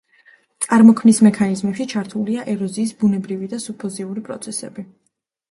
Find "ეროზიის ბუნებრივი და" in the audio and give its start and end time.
2.55-3.61